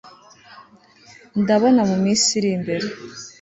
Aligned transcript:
ndabona 1.41 1.81
muminsi 1.89 2.29
iri 2.39 2.49
imbere 2.57 2.87